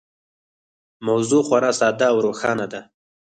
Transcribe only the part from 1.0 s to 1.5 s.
موضوع